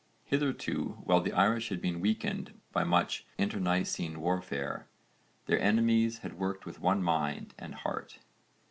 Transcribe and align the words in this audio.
Hitherto 0.25 0.99
while 1.03 1.21
the 1.21 1.31
Irish 1.31 1.69
had 1.69 1.79
been 1.79 1.99
weakened 2.01 2.59
by 2.71 2.83
much 2.83 3.27
internecine 3.37 4.19
warfare, 4.19 4.87
their 5.45 5.61
enemies 5.61 6.17
had 6.25 6.39
worked 6.39 6.65
with 6.65 6.79
one 6.79 7.03
mind 7.03 7.53
and 7.59 7.75
heart. 7.75 8.17